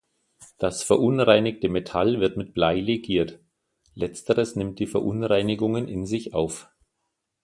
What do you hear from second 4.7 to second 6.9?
die Verunreinigungen in sich auf.